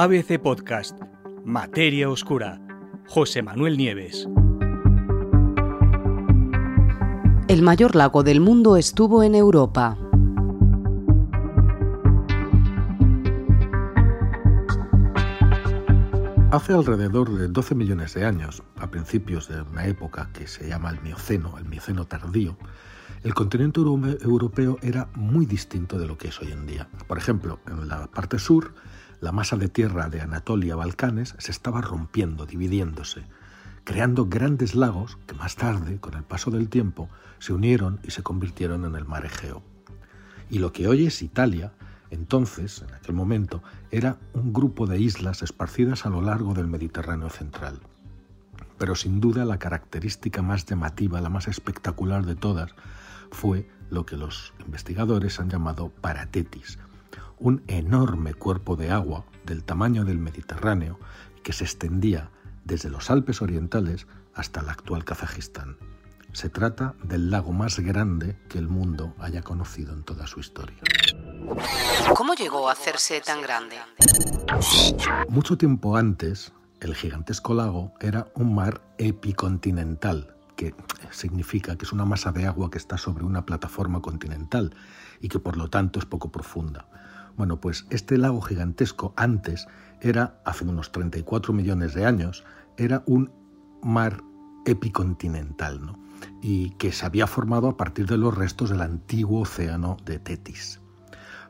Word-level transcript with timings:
ABC 0.00 0.38
Podcast, 0.40 0.96
Materia 1.44 2.08
Oscura, 2.08 2.60
José 3.08 3.42
Manuel 3.42 3.76
Nieves. 3.76 4.28
El 7.48 7.62
mayor 7.62 7.96
lago 7.96 8.22
del 8.22 8.40
mundo 8.40 8.76
estuvo 8.76 9.24
en 9.24 9.34
Europa. 9.34 9.98
Hace 16.52 16.74
alrededor 16.74 17.36
de 17.36 17.48
12 17.48 17.74
millones 17.74 18.14
de 18.14 18.24
años, 18.24 18.62
a 18.76 18.88
principios 18.92 19.48
de 19.48 19.62
una 19.62 19.86
época 19.86 20.30
que 20.32 20.46
se 20.46 20.68
llama 20.68 20.90
el 20.90 21.02
Mioceno, 21.02 21.58
el 21.58 21.64
Mioceno 21.64 22.06
tardío, 22.06 22.56
el 23.24 23.34
continente 23.34 23.80
europeo 23.80 24.78
era 24.80 25.08
muy 25.16 25.44
distinto 25.44 25.98
de 25.98 26.06
lo 26.06 26.16
que 26.16 26.28
es 26.28 26.40
hoy 26.40 26.52
en 26.52 26.66
día. 26.66 26.88
Por 27.08 27.18
ejemplo, 27.18 27.58
en 27.66 27.88
la 27.88 28.06
parte 28.06 28.38
sur, 28.38 28.74
la 29.20 29.32
masa 29.32 29.56
de 29.56 29.68
tierra 29.68 30.08
de 30.08 30.20
Anatolia-Balcanes 30.20 31.34
se 31.38 31.50
estaba 31.50 31.80
rompiendo, 31.80 32.46
dividiéndose, 32.46 33.24
creando 33.84 34.26
grandes 34.26 34.74
lagos 34.74 35.18
que 35.26 35.34
más 35.34 35.56
tarde, 35.56 35.98
con 35.98 36.14
el 36.14 36.22
paso 36.22 36.50
del 36.50 36.68
tiempo, 36.68 37.08
se 37.38 37.52
unieron 37.52 38.00
y 38.04 38.10
se 38.10 38.22
convirtieron 38.22 38.84
en 38.84 38.94
el 38.94 39.04
mar 39.04 39.24
Egeo. 39.24 39.62
Y 40.50 40.58
lo 40.60 40.72
que 40.72 40.88
hoy 40.88 41.06
es 41.06 41.22
Italia, 41.22 41.72
entonces, 42.10 42.84
en 42.86 42.94
aquel 42.94 43.14
momento, 43.14 43.62
era 43.90 44.18
un 44.32 44.52
grupo 44.52 44.86
de 44.86 44.98
islas 44.98 45.42
esparcidas 45.42 46.06
a 46.06 46.10
lo 46.10 46.22
largo 46.22 46.54
del 46.54 46.68
Mediterráneo 46.68 47.28
central. 47.28 47.80
Pero 48.78 48.94
sin 48.94 49.20
duda 49.20 49.44
la 49.44 49.58
característica 49.58 50.42
más 50.42 50.64
llamativa, 50.64 51.20
la 51.20 51.28
más 51.28 51.48
espectacular 51.48 52.24
de 52.24 52.36
todas, 52.36 52.74
fue 53.30 53.68
lo 53.90 54.06
que 54.06 54.16
los 54.16 54.54
investigadores 54.60 55.40
han 55.40 55.50
llamado 55.50 55.90
paratetis, 55.90 56.78
un 57.40 57.62
enorme 57.66 58.34
cuerpo 58.34 58.76
de 58.76 58.90
agua 58.90 59.24
del 59.44 59.64
tamaño 59.64 60.04
del 60.04 60.18
Mediterráneo 60.18 60.98
que 61.42 61.52
se 61.52 61.64
extendía 61.64 62.30
desde 62.64 62.90
los 62.90 63.10
Alpes 63.10 63.42
orientales 63.42 64.06
hasta 64.34 64.60
el 64.60 64.68
actual 64.68 65.04
Kazajistán. 65.04 65.76
Se 66.32 66.50
trata 66.50 66.94
del 67.02 67.30
lago 67.30 67.52
más 67.52 67.78
grande 67.80 68.36
que 68.48 68.58
el 68.58 68.68
mundo 68.68 69.14
haya 69.18 69.42
conocido 69.42 69.94
en 69.94 70.02
toda 70.02 70.26
su 70.26 70.40
historia. 70.40 70.76
¿Cómo 72.14 72.34
llegó 72.34 72.68
a 72.68 72.72
hacerse 72.72 73.20
tan 73.20 73.40
grande? 73.40 73.76
Mucho 75.28 75.56
tiempo 75.56 75.96
antes, 75.96 76.52
el 76.80 76.94
gigantesco 76.94 77.54
lago 77.54 77.92
era 78.00 78.28
un 78.34 78.54
mar 78.54 78.82
epicontinental, 78.98 80.34
que 80.54 80.74
significa 81.10 81.76
que 81.76 81.86
es 81.86 81.92
una 81.92 82.04
masa 82.04 82.30
de 82.30 82.46
agua 82.46 82.70
que 82.70 82.78
está 82.78 82.98
sobre 82.98 83.24
una 83.24 83.46
plataforma 83.46 84.02
continental 84.02 84.74
y 85.20 85.28
que 85.28 85.38
por 85.38 85.56
lo 85.56 85.70
tanto 85.70 85.98
es 85.98 86.04
poco 86.04 86.30
profunda. 86.30 86.86
Bueno, 87.38 87.60
pues 87.60 87.86
este 87.88 88.18
lago 88.18 88.42
gigantesco 88.42 89.14
antes 89.16 89.66
era, 90.02 90.40
hace 90.44 90.64
unos 90.64 90.92
34 90.92 91.54
millones 91.54 91.94
de 91.94 92.04
años, 92.04 92.44
era 92.76 93.02
un 93.06 93.32
mar 93.82 94.22
epicontinental, 94.66 95.80
¿no? 95.84 95.98
y 96.42 96.70
que 96.70 96.92
se 96.92 97.06
había 97.06 97.26
formado 97.26 97.68
a 97.68 97.76
partir 97.76 98.06
de 98.06 98.18
los 98.18 98.36
restos 98.36 98.70
del 98.70 98.82
antiguo 98.82 99.42
océano 99.42 99.96
de 100.04 100.18
Tetis. 100.18 100.80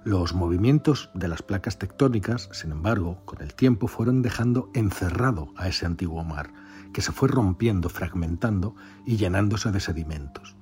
Los 0.05 0.35
movimientos 0.35 1.11
de 1.15 1.29
las 1.29 1.43
placas 1.43 1.79
tectónicas, 1.79 2.49
sin 2.53 2.71
embargo, 2.71 3.23
con 3.25 3.43
el 3.43 3.55
tiempo 3.55 3.89
fueron 3.89 4.23
dejando 4.23 4.71
encerrado 4.75 5.53
a 5.57 5.69
ese 5.69 5.87
antiguo 5.87 6.23
mar, 6.23 6.53
que 6.93 7.01
se 7.01 7.13
fue 7.13 7.29
rompiendo, 7.29 7.89
fragmentando 7.89 8.75
y 9.05 9.17
llenándose 9.17 9.73
de 9.73 9.81
sedimentos. 9.81 10.57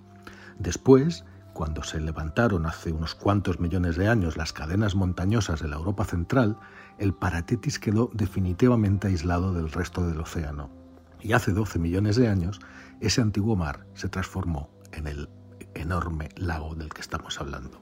Después, 0.59 1.25
cuando 1.57 1.83
se 1.83 1.99
levantaron 2.01 2.67
hace 2.67 2.93
unos 2.93 3.15
cuantos 3.15 3.61
millones 3.61 3.97
de 3.97 4.09
años 4.09 4.37
las 4.37 4.53
cadenas 4.53 4.95
montañosas 4.95 5.63
de 5.63 5.69
la 5.69 5.77
Europa 5.77 6.05
central, 6.05 6.59
el 6.98 7.15
Paratetis 7.15 7.79
quedó 7.79 8.11
definitivamente 8.13 9.07
aislado 9.07 9.55
del 9.55 9.73
resto 9.73 10.07
del 10.07 10.21
océano. 10.21 10.69
Y 11.23 11.33
hace 11.33 11.53
12 11.53 11.79
millones 11.79 12.17
de 12.17 12.29
años, 12.29 12.61
ese 13.01 13.23
antiguo 13.23 13.57
mar 13.57 13.86
se 13.95 14.11
transformó 14.11 14.69
en 14.92 15.07
el 15.07 15.30
enorme 15.73 16.29
lago 16.36 16.75
del 16.75 16.91
que 16.91 17.01
estamos 17.01 17.41
hablando. 17.41 17.80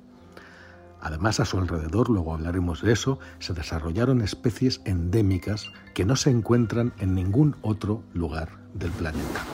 Además, 1.01 1.41
a 1.41 1.45
su 1.45 1.59
alrededor, 1.59 2.11
luego 2.11 2.33
hablaremos 2.33 2.81
de 2.81 2.93
eso, 2.93 3.19
se 3.41 3.55
desarrollaron 3.55 4.21
especies 4.21 4.83
endémicas 4.85 5.73
que 5.95 6.05
no 6.05 6.15
se 6.15 6.31
encuentran 6.31 6.93
en 6.99 7.17
ningún 7.17 7.57
otro 7.63 8.05
lugar 8.13 8.51
del 8.73 8.93
planeta. 8.93 9.45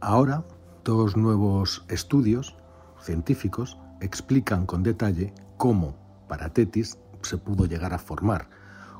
Ahora, 0.00 0.46
dos 0.82 1.14
nuevos 1.14 1.84
estudios 1.90 2.56
científicos 3.02 3.78
explican 4.00 4.66
con 4.66 4.82
detalle 4.82 5.34
cómo 5.56 5.96
Paratetis 6.28 6.98
se 7.22 7.38
pudo 7.38 7.66
llegar 7.66 7.92
a 7.92 7.98
formar, 7.98 8.48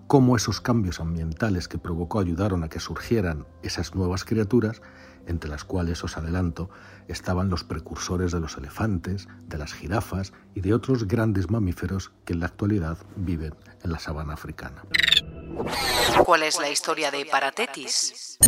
cómo 0.07 0.37
esos 0.37 0.61
cambios 0.61 1.01
ambientales 1.01 1.69
que 1.69 1.79
provocó 1.79 2.21
ayudaron 2.21 2.65
a 2.65 2.69
que 2.69 2.81
surgieran 2.81 3.47
esas 3.63 3.95
nuevas 3.95 4.25
criaturas 4.25 4.83
entre 5.27 5.51
las 5.51 5.65
cuales, 5.65 6.03
os 6.03 6.17
adelanto, 6.17 6.71
estaban 7.09 7.49
los 7.51 7.65
precursores 7.65 8.33
de 8.33 8.41
los 8.41 8.57
elefantes, 8.57 9.29
de 9.47 9.59
las 9.59 9.73
jirafas 9.73 10.33
y 10.55 10.61
de 10.61 10.75
otros 10.75 11.07
grandes 11.07 11.51
mamíferos 11.51 12.13
que 12.25 12.33
en 12.33 12.41
la 12.41 12.47
actualidad 12.47 12.99
viven 13.17 13.55
en 13.83 13.93
la 13.93 13.99
sabana 13.99 14.35
africana. 14.35 14.83
¿Cuál 16.25 16.43
es 16.43 16.59
la 16.59 16.71
historia 16.71 17.11
de 17.11 17.27
Paratetis? 17.27 18.39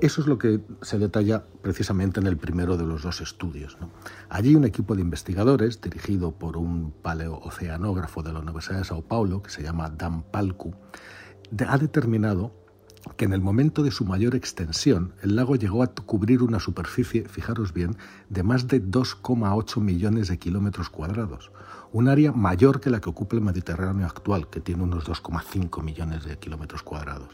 Eso 0.00 0.20
es 0.20 0.26
lo 0.26 0.38
que 0.38 0.60
se 0.82 0.98
detalla 0.98 1.44
precisamente 1.62 2.20
en 2.20 2.26
el 2.26 2.36
primero 2.36 2.76
de 2.76 2.84
los 2.84 3.02
dos 3.02 3.20
estudios. 3.20 3.76
Allí 4.28 4.54
un 4.54 4.64
equipo 4.64 4.94
de 4.94 5.02
investigadores, 5.02 5.80
dirigido 5.80 6.32
por 6.32 6.56
un 6.56 6.90
paleooceanógrafo 6.90 8.22
de 8.22 8.32
la 8.32 8.40
Universidad 8.40 8.78
de 8.78 8.84
Sao 8.84 9.02
Paulo, 9.02 9.42
que 9.42 9.50
se 9.50 9.62
llama 9.62 9.90
Dan 9.90 10.22
Palcu, 10.22 10.74
ha 11.66 11.78
determinado 11.78 12.61
que 13.16 13.24
en 13.24 13.32
el 13.32 13.40
momento 13.40 13.82
de 13.82 13.90
su 13.90 14.04
mayor 14.04 14.34
extensión, 14.34 15.12
el 15.22 15.36
lago 15.36 15.56
llegó 15.56 15.82
a 15.82 15.88
cubrir 15.88 16.42
una 16.42 16.60
superficie, 16.60 17.28
fijaros 17.28 17.72
bien, 17.72 17.96
de 18.28 18.42
más 18.42 18.68
de 18.68 18.82
2,8 18.82 19.80
millones 19.80 20.28
de 20.28 20.38
kilómetros 20.38 20.88
cuadrados, 20.88 21.50
un 21.92 22.08
área 22.08 22.32
mayor 22.32 22.80
que 22.80 22.90
la 22.90 23.00
que 23.00 23.10
ocupa 23.10 23.36
el 23.36 23.42
Mediterráneo 23.42 24.06
actual, 24.06 24.48
que 24.48 24.60
tiene 24.60 24.84
unos 24.84 25.04
2,5 25.04 25.82
millones 25.82 26.24
de 26.24 26.38
kilómetros 26.38 26.82
cuadrados, 26.82 27.30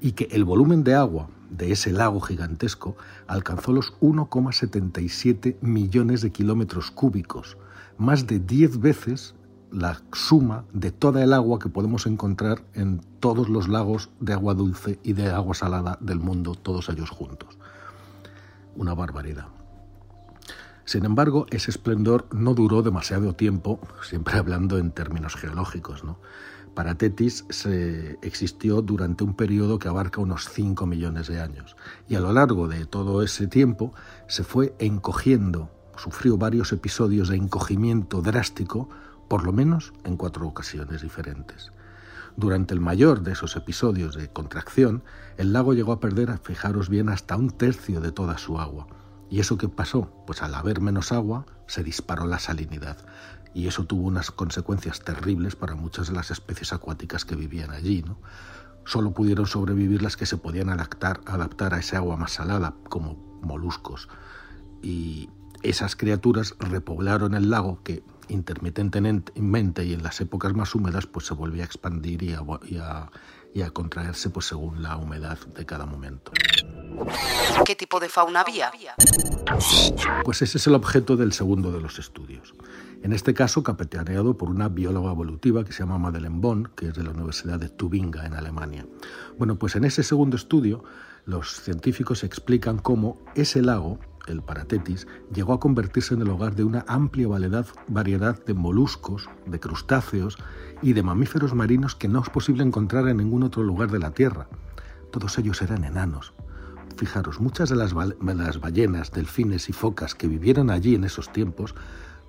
y 0.00 0.12
que 0.12 0.28
el 0.32 0.44
volumen 0.44 0.84
de 0.84 0.94
agua 0.94 1.28
de 1.50 1.72
ese 1.72 1.92
lago 1.92 2.20
gigantesco 2.20 2.96
alcanzó 3.26 3.72
los 3.72 3.98
1,77 4.00 5.56
millones 5.60 6.20
de 6.20 6.30
kilómetros 6.30 6.90
cúbicos, 6.90 7.56
más 7.98 8.26
de 8.26 8.38
10 8.38 8.80
veces 8.80 9.34
la 9.72 10.00
suma 10.12 10.64
de 10.72 10.90
toda 10.90 11.22
el 11.22 11.32
agua 11.32 11.58
que 11.58 11.68
podemos 11.68 12.06
encontrar 12.06 12.62
en 12.74 13.00
todos 13.20 13.48
los 13.48 13.68
lagos 13.68 14.10
de 14.20 14.32
agua 14.32 14.54
dulce 14.54 14.98
y 15.02 15.12
de 15.12 15.30
agua 15.30 15.54
salada 15.54 15.98
del 16.00 16.20
mundo, 16.20 16.54
todos 16.54 16.88
ellos 16.88 17.10
juntos. 17.10 17.58
Una 18.76 18.94
barbaridad. 18.94 19.48
Sin 20.84 21.04
embargo, 21.04 21.46
ese 21.50 21.70
esplendor 21.70 22.26
no 22.32 22.54
duró 22.54 22.82
demasiado 22.82 23.34
tiempo, 23.34 23.80
siempre 24.02 24.38
hablando 24.38 24.76
en 24.78 24.90
términos 24.90 25.36
geológicos. 25.36 26.02
¿no? 26.02 26.18
Para 26.74 26.96
Tetis 26.96 27.44
se 27.50 28.18
existió 28.22 28.80
durante 28.82 29.24
un 29.24 29.34
periodo 29.34 29.78
que 29.78 29.88
abarca 29.88 30.20
unos 30.20 30.48
5 30.48 30.86
millones 30.86 31.28
de 31.28 31.40
años 31.40 31.76
y 32.08 32.14
a 32.14 32.20
lo 32.20 32.32
largo 32.32 32.68
de 32.68 32.86
todo 32.86 33.22
ese 33.22 33.46
tiempo 33.46 33.92
se 34.28 34.44
fue 34.44 34.74
encogiendo, 34.78 35.70
sufrió 35.96 36.38
varios 36.38 36.72
episodios 36.72 37.28
de 37.28 37.36
encogimiento 37.36 38.22
drástico 38.22 38.88
por 39.30 39.44
lo 39.44 39.52
menos 39.52 39.92
en 40.02 40.16
cuatro 40.16 40.44
ocasiones 40.44 41.02
diferentes. 41.02 41.70
Durante 42.34 42.74
el 42.74 42.80
mayor 42.80 43.22
de 43.22 43.30
esos 43.30 43.54
episodios 43.54 44.16
de 44.16 44.28
contracción, 44.28 45.04
el 45.36 45.52
lago 45.52 45.72
llegó 45.72 45.92
a 45.92 46.00
perder, 46.00 46.36
fijaros 46.42 46.88
bien, 46.88 47.08
hasta 47.08 47.36
un 47.36 47.50
tercio 47.50 48.00
de 48.00 48.10
toda 48.10 48.38
su 48.38 48.58
agua. 48.58 48.88
¿Y 49.30 49.38
eso 49.38 49.56
qué 49.56 49.68
pasó? 49.68 50.12
Pues 50.26 50.42
al 50.42 50.52
haber 50.56 50.80
menos 50.80 51.12
agua, 51.12 51.46
se 51.68 51.84
disparó 51.84 52.26
la 52.26 52.40
salinidad. 52.40 52.96
Y 53.54 53.68
eso 53.68 53.84
tuvo 53.84 54.08
unas 54.08 54.32
consecuencias 54.32 54.98
terribles 54.98 55.54
para 55.54 55.76
muchas 55.76 56.08
de 56.08 56.14
las 56.14 56.32
especies 56.32 56.72
acuáticas 56.72 57.24
que 57.24 57.36
vivían 57.36 57.70
allí. 57.70 58.02
¿no? 58.02 58.18
Solo 58.84 59.12
pudieron 59.12 59.46
sobrevivir 59.46 60.02
las 60.02 60.16
que 60.16 60.26
se 60.26 60.38
podían 60.38 60.70
adaptar, 60.70 61.20
adaptar 61.26 61.72
a 61.72 61.78
ese 61.78 61.94
agua 61.94 62.16
más 62.16 62.32
salada, 62.32 62.74
como 62.88 63.14
moluscos. 63.42 64.08
Y 64.82 65.30
esas 65.62 65.94
criaturas 65.94 66.56
repoblaron 66.58 67.34
el 67.34 67.48
lago 67.48 67.80
que 67.84 68.02
intermitentemente 68.30 69.84
y 69.84 69.92
en 69.94 70.02
las 70.02 70.20
épocas 70.20 70.54
más 70.54 70.74
húmedas 70.74 71.06
pues 71.06 71.26
se 71.26 71.34
volvía 71.34 71.62
a 71.62 71.66
expandir 71.66 72.22
y 72.22 72.32
a, 72.32 73.10
a, 73.64 73.70
contraerse 73.72 74.30
pues 74.30 74.46
según 74.46 74.82
la 74.82 74.96
humedad 74.96 75.38
de 75.38 75.66
cada 75.66 75.86
momento. 75.86 76.32
¿Qué 77.64 77.76
tipo 77.76 78.00
de 78.00 78.08
fauna 78.08 78.40
había? 78.40 78.70
Pues 80.24 80.42
ese 80.42 80.58
es 80.58 80.66
el 80.66 80.74
objeto 80.74 81.16
del 81.16 81.32
segundo 81.32 81.72
de 81.72 81.80
los 81.80 81.98
estudios. 81.98 82.54
En 83.02 83.14
este 83.14 83.32
caso, 83.32 83.62
capitaneado 83.62 84.36
por 84.36 84.50
una 84.50 84.68
bióloga 84.68 85.10
evolutiva 85.12 85.64
que 85.64 85.72
se 85.72 85.78
llama 85.78 85.96
Madeleine 85.96 86.38
Bonn, 86.38 86.68
que 86.76 86.88
es 86.88 86.94
de 86.94 87.02
la 87.02 87.10
Universidad 87.10 87.58
de 87.58 87.70
Tubinga, 87.70 88.26
en 88.26 88.34
Alemania. 88.34 88.86
Bueno, 89.38 89.58
pues 89.58 89.74
en 89.74 89.84
ese 89.84 90.02
segundo 90.02 90.36
estudio, 90.36 90.84
los 91.24 91.62
científicos 91.62 92.24
explican 92.24 92.78
cómo 92.78 93.18
ese 93.34 93.62
lago, 93.62 93.98
el 94.26 94.42
Paratetis, 94.42 95.06
llegó 95.32 95.54
a 95.54 95.60
convertirse 95.60 96.12
en 96.12 96.20
el 96.20 96.28
hogar 96.28 96.54
de 96.54 96.64
una 96.64 96.84
amplia 96.88 97.26
variedad 97.88 98.44
de 98.44 98.54
moluscos, 98.54 99.30
de 99.46 99.58
crustáceos 99.58 100.36
y 100.82 100.92
de 100.92 101.02
mamíferos 101.02 101.54
marinos 101.54 101.94
que 101.94 102.08
no 102.08 102.20
es 102.20 102.28
posible 102.28 102.64
encontrar 102.64 103.08
en 103.08 103.16
ningún 103.16 103.44
otro 103.44 103.62
lugar 103.62 103.90
de 103.90 103.98
la 103.98 104.10
Tierra. 104.10 104.46
Todos 105.10 105.38
ellos 105.38 105.62
eran 105.62 105.84
enanos. 105.84 106.34
Fijaros, 106.98 107.40
muchas 107.40 107.70
de 107.70 107.76
las, 107.76 107.94
ballenas, 107.94 109.10
delfines 109.10 109.70
y 109.70 109.72
focas 109.72 110.14
que 110.14 110.28
vivieron 110.28 110.68
allí 110.68 110.94
en 110.94 111.04
esos 111.04 111.32
tiempos 111.32 111.74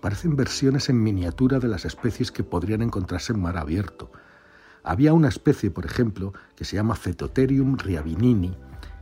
parecen 0.01 0.35
versiones 0.35 0.89
en 0.89 1.01
miniatura 1.01 1.59
de 1.59 1.67
las 1.67 1.85
especies 1.85 2.31
que 2.31 2.43
podrían 2.43 2.81
encontrarse 2.81 3.33
en 3.33 3.41
mar 3.41 3.57
abierto. 3.57 4.11
Había 4.83 5.13
una 5.13 5.29
especie, 5.29 5.69
por 5.69 5.85
ejemplo, 5.85 6.33
que 6.55 6.65
se 6.65 6.75
llama 6.75 6.95
Cetotherium 6.95 7.77
riavinini, 7.77 8.57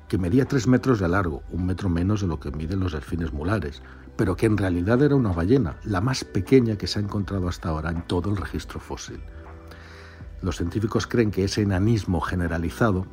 que 0.10 0.18
medía 0.18 0.46
tres 0.46 0.68
metros 0.68 1.00
de 1.00 1.08
largo, 1.08 1.42
un 1.52 1.66
metro 1.66 1.88
menos 1.88 2.22
de 2.22 2.28
lo 2.28 2.40
que 2.40 2.52
miden 2.52 2.82
los 2.82 2.92
delfines 2.92 3.32
mulares, 3.32 3.82
pero 4.18 4.36
que 4.36 4.48
en 4.48 4.58
realidad 4.58 5.02
era 5.02 5.16
una 5.16 5.32
ballena, 5.32 5.78
la 5.86 6.02
más 6.02 6.26
pequeña 6.26 6.78
que 6.78 6.88
se 6.88 7.00
ha 7.00 7.02
encontrado 7.02 7.48
hasta 7.48 7.70
ahora 7.70 7.92
en 7.92 8.02
todo 8.02 8.30
el 8.30 8.36
registro 8.36 8.82
fósil. 8.82 9.22
Los 10.42 10.58
científicos 10.58 11.08
creen 11.08 11.32
que 11.32 11.46
ese 11.46 11.62
enanismo 11.62 12.20
generalizado 12.20 13.06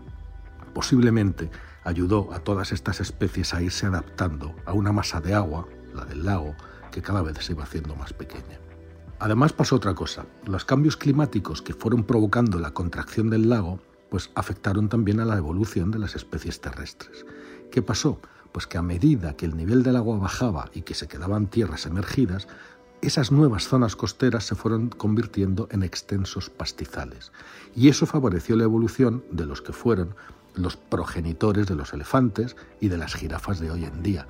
posiblemente 0.74 1.50
ayudó 1.84 2.32
a 2.32 2.40
todas 2.40 2.72
estas 2.72 3.00
especies 3.00 3.54
a 3.54 3.62
irse 3.62 3.86
adaptando 3.86 4.54
a 4.64 4.72
una 4.72 4.90
masa 4.90 5.20
de 5.20 5.34
agua, 5.34 5.68
la 5.94 6.04
del 6.04 6.24
lago, 6.24 6.56
que 6.96 7.02
cada 7.02 7.20
vez 7.20 7.36
se 7.44 7.52
iba 7.52 7.62
haciendo 7.62 7.94
más 7.94 8.14
pequeña. 8.14 8.58
Además 9.18 9.52
pasó 9.52 9.76
otra 9.76 9.94
cosa. 9.94 10.24
Los 10.46 10.64
cambios 10.64 10.96
climáticos 10.96 11.60
que 11.60 11.74
fueron 11.74 12.04
provocando 12.04 12.58
la 12.58 12.70
contracción 12.70 13.28
del 13.28 13.50
lago, 13.50 13.80
pues 14.08 14.30
afectaron 14.34 14.88
también 14.88 15.20
a 15.20 15.26
la 15.26 15.36
evolución 15.36 15.90
de 15.90 15.98
las 15.98 16.16
especies 16.16 16.62
terrestres. 16.62 17.26
¿Qué 17.70 17.82
pasó? 17.82 18.18
Pues 18.50 18.66
que 18.66 18.78
a 18.78 18.82
medida 18.82 19.36
que 19.36 19.44
el 19.44 19.58
nivel 19.58 19.82
del 19.82 19.96
agua 19.96 20.16
bajaba 20.16 20.70
y 20.72 20.82
que 20.82 20.94
se 20.94 21.06
quedaban 21.06 21.48
tierras 21.48 21.84
emergidas, 21.84 22.48
esas 23.02 23.30
nuevas 23.30 23.68
zonas 23.68 23.94
costeras 23.94 24.44
se 24.44 24.54
fueron 24.54 24.88
convirtiendo 24.88 25.68
en 25.72 25.82
extensos 25.82 26.48
pastizales. 26.48 27.30
Y 27.74 27.88
eso 27.88 28.06
favoreció 28.06 28.56
la 28.56 28.64
evolución 28.64 29.22
de 29.30 29.44
los 29.44 29.60
que 29.60 29.74
fueron 29.74 30.14
los 30.54 30.78
progenitores 30.78 31.66
de 31.66 31.74
los 31.74 31.92
elefantes 31.92 32.56
y 32.80 32.88
de 32.88 32.96
las 32.96 33.12
jirafas 33.12 33.60
de 33.60 33.70
hoy 33.70 33.84
en 33.84 34.02
día. 34.02 34.26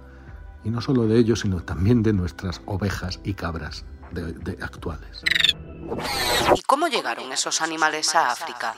Y 0.66 0.70
no 0.70 0.80
solo 0.80 1.06
de 1.06 1.16
ellos, 1.16 1.40
sino 1.40 1.62
también 1.62 2.02
de 2.02 2.12
nuestras 2.12 2.60
ovejas 2.66 3.20
y 3.22 3.34
cabras 3.34 3.84
de, 4.10 4.58
actuales. 4.60 5.22
¿Y 6.56 6.62
cómo 6.62 6.88
llegaron 6.88 7.30
esos 7.30 7.62
animales 7.62 8.12
a 8.16 8.32
África? 8.32 8.74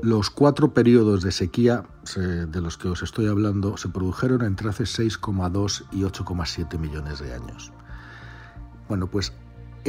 Los 0.00 0.30
cuatro 0.30 0.72
periodos 0.72 1.24
de 1.24 1.32
sequía 1.32 1.86
de 2.14 2.60
los 2.60 2.78
que 2.78 2.86
os 2.86 3.02
estoy 3.02 3.26
hablando 3.26 3.76
se 3.76 3.88
produjeron 3.88 4.44
entre 4.44 4.68
hace 4.68 4.84
6,2 4.84 5.86
y 5.90 6.02
8,7 6.02 6.78
millones 6.78 7.18
de 7.18 7.34
años. 7.34 7.72
Bueno, 8.86 9.08
pues 9.08 9.32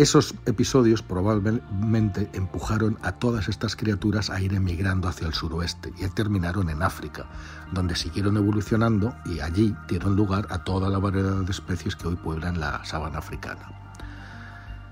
esos 0.02 0.34
episodios 0.46 1.02
probablemente 1.02 2.30
empujaron 2.34 2.98
a 3.02 3.14
todas 3.14 3.50
estas 3.50 3.76
criaturas 3.76 4.30
a 4.30 4.40
ir 4.40 4.54
emigrando 4.54 5.08
hacia 5.08 5.28
el 5.28 5.34
suroeste 5.34 5.94
y 5.98 6.08
terminaron 6.08 6.70
en 6.70 6.82
África, 6.82 7.26
donde 7.74 7.96
siguieron 7.96 8.38
evolucionando 8.38 9.14
y 9.26 9.42
allí 9.42 9.76
dieron 9.88 10.16
lugar 10.16 10.48
a 10.52 10.64
toda 10.64 10.90
la 10.90 11.00
variedad 11.00 11.44
de 11.44 11.52
especies 11.52 11.96
que 11.96 12.08
hoy 12.08 12.16
pueblan 12.16 12.60
la 12.60 12.84
sabana 12.86 13.18
africana. 13.18 13.72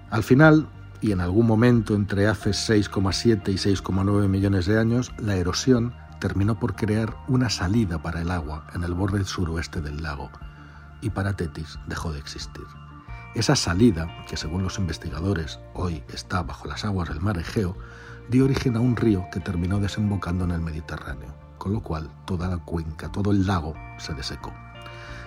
Al 0.09 0.24
final, 0.24 0.68
y 1.00 1.12
en 1.12 1.21
algún 1.21 1.48
momento 1.48 1.95
entre 1.95 2.27
hace 2.27 2.50
6,7 2.50 3.50
y 3.50 3.56
6,9 3.56 4.27
millones 4.27 4.65
de 4.65 4.80
años, 4.80 5.13
la 5.19 5.36
erosión 5.36 5.94
terminó 6.19 6.60
por 6.60 6.75
crear 6.75 7.15
una 7.27 7.50
salida 7.50 8.01
para 8.01 8.21
el 8.21 8.31
agua 8.31 8.68
en 8.74 8.83
el 8.83 8.94
borde 8.94 9.24
suroeste 9.24 9.81
del 9.81 10.03
lago, 10.03 10.31
y 11.01 11.12
para 11.12 11.33
Tetis 11.33 11.80
dejó 11.88 12.12
de 12.12 12.19
existir. 12.19 12.65
Esa 13.35 13.56
salida, 13.56 14.25
que 14.27 14.38
según 14.38 14.63
los 14.63 14.79
investigadores 14.79 15.59
hoy 15.74 16.03
está 16.12 16.41
bajo 16.41 16.68
las 16.68 16.85
aguas 16.85 17.09
del 17.09 17.21
mar 17.21 17.38
Egeo, 17.38 17.77
dio 18.29 18.45
origen 18.45 18.75
a 18.75 18.79
un 18.79 18.95
río 18.95 19.25
que 19.31 19.39
terminó 19.39 19.79
desembocando 19.79 20.45
en 20.45 20.51
el 20.51 20.62
Mediterráneo, 20.62 21.33
con 21.57 21.74
lo 21.74 21.81
cual 21.81 22.09
toda 22.25 22.47
la 22.47 22.57
cuenca, 22.57 23.12
todo 23.12 23.31
el 23.31 23.45
lago 23.45 23.75
se 23.97 24.13
desecó. 24.13 24.53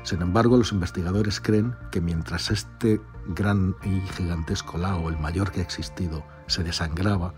Sin 0.03 0.23
embargo, 0.23 0.57
los 0.57 0.73
investigadores 0.73 1.41
creen 1.41 1.77
que 1.91 2.01
mientras 2.01 2.51
este 2.51 3.01
gran 3.29 3.77
y 3.85 4.01
gigantesco 4.17 4.79
lago, 4.79 5.09
el 5.09 5.19
mayor 5.19 5.53
que 5.53 5.61
ha 5.61 5.63
existido, 5.63 6.25
se 6.47 6.65
desangraba, 6.65 7.35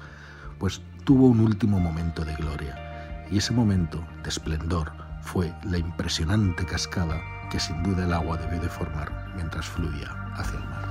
pues 0.59 0.81
tuvo 1.05 1.27
un 1.27 1.41
último 1.41 1.81
momento 1.81 2.25
de 2.25 2.35
gloria. 2.37 3.27
Y 3.31 3.39
ese 3.39 3.53
momento 3.53 4.03
de 4.23 4.29
esplendor 4.29 4.93
fue 5.23 5.53
la 5.65 5.79
impresionante 5.79 6.65
cascada 6.65 7.21
que 7.53 7.61
sin 7.61 7.83
duda 7.83 8.05
el 8.05 8.15
agua 8.15 8.39
debió 8.39 8.59
de 8.61 8.69
formar 8.71 9.13
mientras 9.35 9.67
fluía 9.67 10.09
hacia 10.39 10.59
el 10.59 10.65
mar. 10.71 10.82